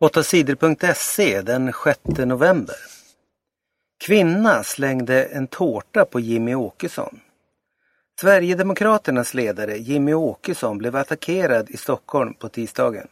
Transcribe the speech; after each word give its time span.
8sidor.se 0.00 1.42
den 1.42 1.72
6 1.84 2.00
november. 2.18 2.76
Kvinna 4.04 4.62
slängde 4.62 5.24
en 5.24 5.46
tårta 5.46 6.04
på 6.04 6.20
Jimmy 6.20 6.54
Åkesson. 6.54 7.20
Sverigedemokraternas 8.20 9.34
ledare 9.34 9.76
Jimmy 9.76 10.14
Åkesson 10.14 10.78
blev 10.78 10.96
attackerad 10.96 11.70
i 11.70 11.76
Stockholm 11.76 12.34
på 12.34 12.48
tisdagen. 12.48 13.08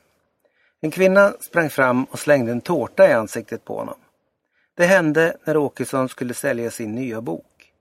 En 0.80 0.90
kvinna 0.90 1.34
sprang 1.40 1.70
fram 1.70 2.04
och 2.04 2.18
slängde 2.18 2.52
en 2.52 2.60
tårta 2.60 3.08
i 3.08 3.12
ansiktet 3.12 3.64
på 3.64 3.78
honom. 3.78 3.98
Det 4.76 4.86
hände 4.86 5.36
när 5.44 5.56
Åkesson 5.56 6.08
skulle 6.08 6.34
sälja 6.34 6.70
sin 6.70 6.94
nya 6.94 7.20
bok. 7.20 7.72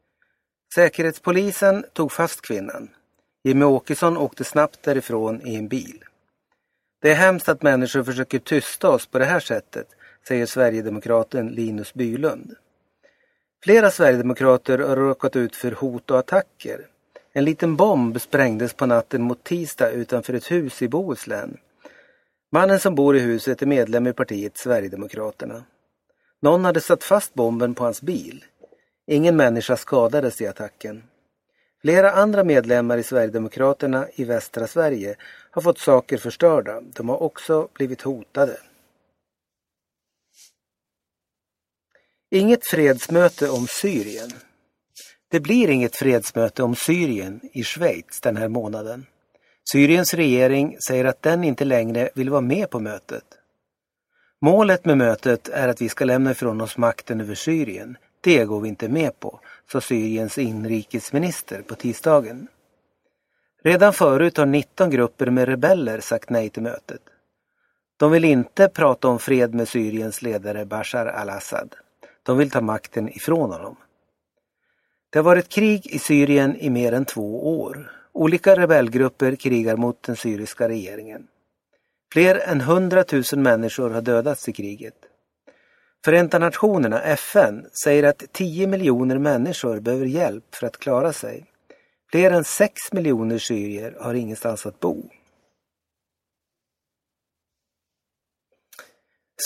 Säkerhetspolisen 0.75 1.85
tog 1.93 2.11
fast 2.11 2.41
kvinnan. 2.41 2.89
Jimmy 3.43 3.65
Åkesson 3.65 4.17
åkte 4.17 4.43
snabbt 4.43 4.83
därifrån 4.83 5.47
i 5.47 5.55
en 5.55 5.67
bil. 5.67 6.03
Det 7.03 7.11
är 7.11 7.15
hemskt 7.15 7.49
att 7.49 7.61
människor 7.61 8.03
försöker 8.03 8.39
tysta 8.39 8.89
oss 8.89 9.05
på 9.05 9.19
det 9.19 9.25
här 9.25 9.39
sättet, 9.39 9.87
säger 10.27 10.45
Sverigedemokraten 10.45 11.47
Linus 11.47 11.93
Bylund. 11.93 12.55
Flera 13.63 13.91
Sverigedemokrater 13.91 14.79
har 14.79 14.95
råkat 14.95 15.35
ut 15.35 15.55
för 15.55 15.71
hot 15.71 16.11
och 16.11 16.19
attacker. 16.19 16.87
En 17.33 17.45
liten 17.45 17.75
bomb 17.75 18.21
sprängdes 18.21 18.73
på 18.73 18.85
natten 18.85 19.21
mot 19.21 19.43
tisdag 19.43 19.91
utanför 19.91 20.33
ett 20.33 20.51
hus 20.51 20.81
i 20.81 20.87
Bohuslän. 20.87 21.57
Mannen 22.51 22.79
som 22.79 22.95
bor 22.95 23.15
i 23.15 23.19
huset 23.19 23.61
är 23.61 23.65
medlem 23.65 24.07
i 24.07 24.13
partiet 24.13 24.57
Sverigedemokraterna. 24.57 25.63
Någon 26.41 26.65
hade 26.65 26.81
satt 26.81 27.03
fast 27.03 27.33
bomben 27.33 27.75
på 27.75 27.83
hans 27.83 28.01
bil. 28.01 28.45
Ingen 29.07 29.35
människa 29.35 29.77
skadades 29.77 30.41
i 30.41 30.47
attacken. 30.47 31.03
Flera 31.85 32.11
andra 32.11 32.43
medlemmar 32.43 32.97
i 32.97 33.03
Sverigedemokraterna 33.03 34.07
i 34.15 34.23
västra 34.23 34.67
Sverige 34.67 35.15
har 35.51 35.61
fått 35.61 35.79
saker 35.79 36.17
förstörda. 36.17 36.81
De 36.81 37.09
har 37.09 37.23
också 37.23 37.67
blivit 37.73 38.01
hotade. 38.01 38.57
Inget 42.31 42.67
fredsmöte 42.67 43.49
om 43.49 43.67
Syrien. 43.67 44.29
Det 45.31 45.39
blir 45.39 45.69
inget 45.69 45.95
fredsmöte 45.95 46.63
om 46.63 46.75
Syrien 46.75 47.41
i 47.53 47.63
Schweiz 47.63 48.21
den 48.21 48.37
här 48.37 48.47
månaden. 48.47 49.05
Syriens 49.71 50.13
regering 50.13 50.77
säger 50.87 51.05
att 51.05 51.21
den 51.21 51.43
inte 51.43 51.65
längre 51.65 52.09
vill 52.15 52.29
vara 52.29 52.41
med 52.41 52.69
på 52.69 52.79
mötet. 52.79 53.25
Målet 54.41 54.85
med 54.85 54.97
mötet 54.97 55.49
är 55.49 55.67
att 55.67 55.81
vi 55.81 55.89
ska 55.89 56.05
lämna 56.05 56.31
ifrån 56.31 56.61
oss 56.61 56.77
makten 56.77 57.21
över 57.21 57.35
Syrien. 57.35 57.97
Det 58.23 58.45
går 58.45 58.61
vi 58.61 58.69
inte 58.69 58.89
med 58.89 59.19
på, 59.19 59.39
sa 59.71 59.81
Syriens 59.81 60.37
inrikesminister 60.37 61.61
på 61.61 61.75
tisdagen. 61.75 62.47
Redan 63.63 63.93
förut 63.93 64.37
har 64.37 64.45
19 64.45 64.89
grupper 64.89 65.29
med 65.29 65.47
rebeller 65.47 65.99
sagt 65.99 66.29
nej 66.29 66.49
till 66.49 66.63
mötet. 66.63 67.01
De 67.97 68.11
vill 68.11 68.25
inte 68.25 68.67
prata 68.67 69.07
om 69.07 69.19
fred 69.19 69.53
med 69.53 69.67
Syriens 69.67 70.21
ledare 70.21 70.65
Bashar 70.65 71.05
al-Assad. 71.05 71.75
De 72.23 72.37
vill 72.37 72.51
ta 72.51 72.61
makten 72.61 73.09
ifrån 73.09 73.51
honom. 73.51 73.75
Det 75.09 75.19
har 75.19 75.23
varit 75.23 75.49
krig 75.49 75.87
i 75.87 75.99
Syrien 75.99 76.55
i 76.55 76.69
mer 76.69 76.91
än 76.91 77.05
två 77.05 77.59
år. 77.59 77.91
Olika 78.11 78.55
rebellgrupper 78.55 79.35
krigar 79.35 79.77
mot 79.77 80.03
den 80.03 80.15
syriska 80.15 80.69
regeringen. 80.69 81.27
Fler 82.13 82.35
än 82.35 82.61
100 82.61 83.03
000 83.11 83.23
människor 83.33 83.89
har 83.89 84.01
dödats 84.01 84.49
i 84.49 84.53
kriget. 84.53 84.95
Förenta 86.05 86.39
Nationerna, 86.39 87.01
FN, 87.01 87.65
säger 87.83 88.03
att 88.03 88.23
10 88.31 88.67
miljoner 88.67 89.17
människor 89.17 89.79
behöver 89.79 90.05
hjälp 90.05 90.55
för 90.55 90.67
att 90.67 90.77
klara 90.77 91.13
sig. 91.13 91.45
Fler 92.11 92.31
än 92.31 92.43
6 92.43 92.93
miljoner 92.93 93.37
syrier 93.37 93.97
har 93.99 94.13
ingenstans 94.13 94.65
att 94.65 94.79
bo. 94.79 95.09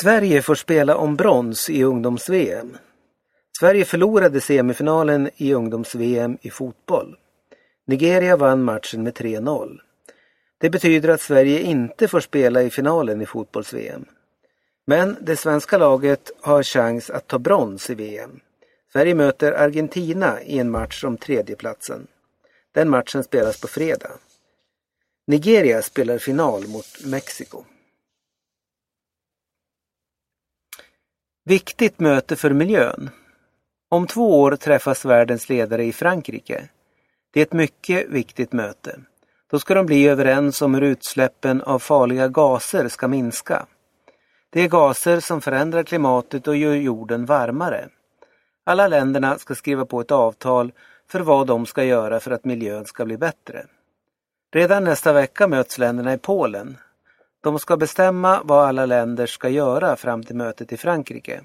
Sverige 0.01 0.41
får 0.41 0.55
spela 0.55 0.97
om 0.97 1.15
brons 1.15 1.69
i 1.69 1.83
ungdoms-VM. 1.83 2.77
Sverige 3.59 3.85
förlorade 3.85 4.41
semifinalen 4.41 5.29
i 5.35 5.53
ungdoms-VM 5.53 6.37
i 6.41 6.49
fotboll. 6.49 7.15
Nigeria 7.87 8.37
vann 8.37 8.63
matchen 8.63 9.03
med 9.03 9.13
3-0. 9.13 9.77
Det 10.57 10.69
betyder 10.69 11.09
att 11.09 11.21
Sverige 11.21 11.61
inte 11.61 12.07
får 12.07 12.19
spela 12.19 12.61
i 12.61 12.69
finalen 12.69 13.21
i 13.21 13.25
fotbolls-VM. 13.25 14.05
Men 14.89 15.17
det 15.21 15.37
svenska 15.37 15.77
laget 15.77 16.31
har 16.41 16.63
chans 16.63 17.09
att 17.09 17.27
ta 17.27 17.39
brons 17.39 17.89
i 17.89 17.95
VM. 17.95 18.39
Sverige 18.91 19.15
möter 19.15 19.51
Argentina 19.51 20.41
i 20.41 20.59
en 20.59 20.71
match 20.71 21.03
om 21.03 21.17
tredjeplatsen. 21.17 22.07
Den 22.71 22.89
matchen 22.89 23.23
spelas 23.23 23.61
på 23.61 23.67
fredag. 23.67 24.11
Nigeria 25.27 25.81
spelar 25.81 26.17
final 26.17 26.67
mot 26.67 27.05
Mexiko. 27.05 27.63
Viktigt 31.45 31.99
möte 31.99 32.35
för 32.35 32.53
miljön. 32.53 33.09
Om 33.89 34.07
två 34.07 34.41
år 34.41 34.55
träffas 34.55 35.05
världens 35.05 35.49
ledare 35.49 35.85
i 35.85 35.93
Frankrike. 35.93 36.69
Det 37.31 37.39
är 37.39 37.45
ett 37.45 37.53
mycket 37.53 38.09
viktigt 38.09 38.53
möte. 38.53 38.99
Då 39.51 39.59
ska 39.59 39.73
de 39.73 39.85
bli 39.85 40.07
överens 40.07 40.61
om 40.61 40.73
hur 40.73 40.81
utsläppen 40.81 41.61
av 41.61 41.79
farliga 41.79 42.27
gaser 42.27 42.87
ska 42.87 43.07
minska. 43.07 43.67
Det 44.49 44.61
är 44.61 44.67
gaser 44.67 45.19
som 45.19 45.41
förändrar 45.41 45.83
klimatet 45.83 46.47
och 46.47 46.55
gör 46.55 46.75
jorden 46.75 47.25
varmare. 47.25 47.89
Alla 48.63 48.87
länderna 48.87 49.37
ska 49.37 49.55
skriva 49.55 49.85
på 49.85 50.01
ett 50.01 50.11
avtal 50.11 50.71
för 51.11 51.19
vad 51.19 51.47
de 51.47 51.65
ska 51.65 51.83
göra 51.83 52.19
för 52.19 52.31
att 52.31 52.45
miljön 52.45 52.85
ska 52.85 53.05
bli 53.05 53.17
bättre. 53.17 53.65
Redan 54.53 54.83
nästa 54.83 55.13
vecka 55.13 55.47
möts 55.47 55.77
länderna 55.77 56.13
i 56.13 56.17
Polen. 56.17 56.77
De 57.41 57.59
ska 57.59 57.77
bestämma 57.77 58.41
vad 58.43 58.67
alla 58.67 58.85
länder 58.85 59.25
ska 59.25 59.49
göra 59.49 59.95
fram 59.95 60.23
till 60.23 60.35
mötet 60.35 60.73
i 60.73 60.77
Frankrike. 60.77 61.41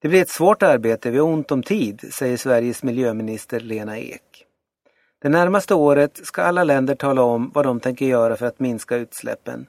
Det 0.00 0.08
blir 0.08 0.22
ett 0.22 0.28
svårt 0.28 0.62
arbete, 0.62 1.10
vi 1.10 1.18
har 1.18 1.26
ont 1.26 1.50
om 1.50 1.62
tid, 1.62 2.08
säger 2.12 2.36
Sveriges 2.36 2.82
miljöminister 2.82 3.60
Lena 3.60 3.98
Ek. 3.98 4.44
Det 5.22 5.28
närmaste 5.28 5.74
året 5.74 6.26
ska 6.26 6.42
alla 6.42 6.64
länder 6.64 6.94
tala 6.94 7.22
om 7.22 7.50
vad 7.54 7.64
de 7.64 7.80
tänker 7.80 8.06
göra 8.06 8.36
för 8.36 8.46
att 8.46 8.60
minska 8.60 8.96
utsläppen. 8.96 9.66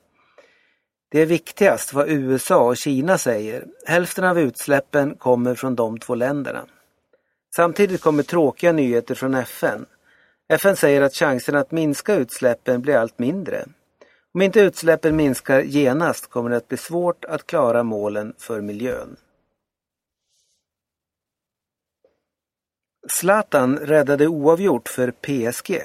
Det 1.12 1.20
är 1.20 1.26
viktigast 1.26 1.94
vad 1.94 2.10
USA 2.10 2.68
och 2.68 2.78
Kina 2.78 3.18
säger. 3.18 3.68
Hälften 3.86 4.24
av 4.24 4.40
utsläppen 4.40 5.16
kommer 5.16 5.56
från 5.56 5.76
de 5.76 6.00
två 6.00 6.16
länderna. 6.16 6.66
Samtidigt 7.56 8.02
kommer 8.02 8.24
tråkiga 8.24 8.72
nyheter 8.72 9.16
från 9.16 9.34
FN. 9.34 9.86
FN 10.54 10.76
säger 10.76 11.02
att 11.02 11.16
chansen 11.16 11.56
att 11.56 11.72
minska 11.72 12.16
utsläppen 12.16 12.82
blir 12.82 12.96
allt 12.96 13.20
mindre. 13.20 13.66
Om 14.34 14.42
inte 14.42 14.60
utsläppen 14.60 15.16
minskar 15.16 15.62
genast 15.62 16.30
kommer 16.30 16.50
det 16.50 16.58
att 16.58 16.68
bli 16.68 16.78
svårt 16.78 17.26
att 17.26 17.48
klara 17.48 17.84
målen 17.84 18.34
för 18.38 18.62
miljön. 18.62 19.16
Zlatan 23.12 23.78
räddade 23.78 24.28
oavgjort 24.28 24.90
för 24.90 25.12
PSG. 25.12 25.84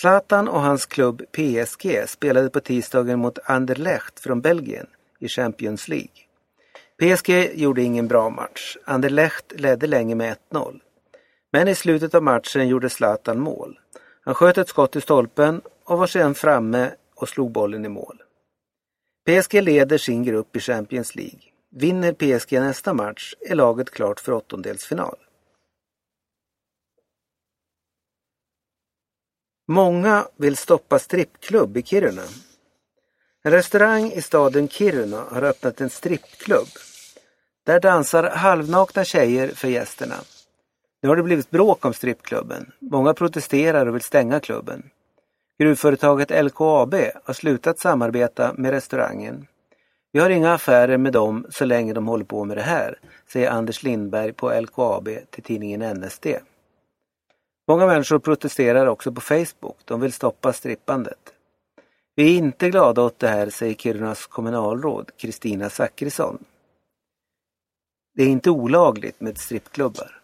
Zlatan 0.00 0.48
och 0.48 0.60
hans 0.60 0.86
klubb 0.86 1.22
PSG 1.32 2.08
spelade 2.08 2.50
på 2.50 2.60
tisdagen 2.60 3.18
mot 3.18 3.38
Anderlecht 3.44 4.20
från 4.20 4.40
Belgien 4.40 4.86
i 5.20 5.28
Champions 5.28 5.88
League. 5.88 6.08
PSG 6.98 7.60
gjorde 7.60 7.82
ingen 7.82 8.08
bra 8.08 8.30
match. 8.30 8.76
Anderlecht 8.84 9.52
ledde 9.60 9.86
länge 9.86 10.14
med 10.14 10.36
1-0. 10.52 10.80
Men 11.52 11.68
i 11.68 11.74
slutet 11.74 12.14
av 12.14 12.22
matchen 12.22 12.68
gjorde 12.68 12.90
Zlatan 12.90 13.40
mål. 13.40 13.78
Han 14.24 14.34
sköt 14.34 14.58
ett 14.58 14.68
skott 14.68 14.96
i 14.96 15.00
stolpen 15.00 15.60
och 15.84 15.98
var 15.98 16.06
sedan 16.06 16.34
framme 16.34 16.90
och 17.14 17.28
slog 17.28 17.52
bollen 17.52 17.84
i 17.84 17.88
mål. 17.88 18.22
PSG 19.26 19.62
leder 19.62 19.98
sin 19.98 20.22
grupp 20.22 20.56
i 20.56 20.60
Champions 20.60 21.14
League. 21.14 21.40
Vinner 21.70 22.12
PSG 22.12 22.52
nästa 22.52 22.94
match 22.94 23.34
är 23.40 23.54
laget 23.54 23.90
klart 23.90 24.20
för 24.20 24.32
åttondelsfinal. 24.32 25.16
Många 29.68 30.26
vill 30.36 30.56
stoppa 30.56 30.98
strippklubb 30.98 31.76
i 31.76 31.82
Kiruna. 31.82 32.22
En 33.44 33.52
restaurang 33.52 34.12
i 34.12 34.22
staden 34.22 34.68
Kiruna 34.68 35.24
har 35.30 35.42
öppnat 35.42 35.80
en 35.80 35.90
strippklubb. 35.90 36.68
Där 37.66 37.80
dansar 37.80 38.30
halvnakna 38.30 39.04
tjejer 39.04 39.48
för 39.48 39.68
gästerna. 39.68 40.16
Nu 41.02 41.08
har 41.08 41.16
det 41.16 41.22
blivit 41.22 41.50
bråk 41.50 41.84
om 41.84 41.94
strippklubben. 41.94 42.72
Många 42.78 43.14
protesterar 43.14 43.86
och 43.86 43.94
vill 43.94 44.02
stänga 44.02 44.40
klubben. 44.40 44.82
Gruvföretaget 45.58 46.44
LKAB 46.44 46.94
har 47.24 47.34
slutat 47.34 47.78
samarbeta 47.78 48.54
med 48.56 48.70
restaurangen. 48.70 49.46
Vi 50.12 50.20
har 50.20 50.30
inga 50.30 50.52
affärer 50.52 50.98
med 50.98 51.12
dem 51.12 51.46
så 51.50 51.64
länge 51.64 51.92
de 51.92 52.08
håller 52.08 52.24
på 52.24 52.44
med 52.44 52.56
det 52.56 52.62
här, 52.62 52.98
säger 53.32 53.50
Anders 53.50 53.82
Lindberg 53.82 54.32
på 54.32 54.60
LKAB 54.60 55.08
till 55.30 55.42
tidningen 55.42 56.00
NSD. 56.00 56.26
Många 57.68 57.86
människor 57.86 58.18
protesterar 58.18 58.86
också 58.86 59.12
på 59.12 59.20
Facebook. 59.20 59.76
De 59.84 60.00
vill 60.00 60.12
stoppa 60.12 60.52
strippandet. 60.52 61.32
Vi 62.14 62.34
är 62.34 62.38
inte 62.38 62.70
glada 62.70 63.02
åt 63.02 63.18
det 63.18 63.28
här, 63.28 63.50
säger 63.50 63.74
Kirunas 63.74 64.26
kommunalråd 64.26 65.10
Kristina 65.16 65.70
Zackrisson. 65.70 66.44
Det 68.14 68.22
är 68.22 68.28
inte 68.28 68.50
olagligt 68.50 69.20
med 69.20 69.38
strippklubbar. 69.38 70.21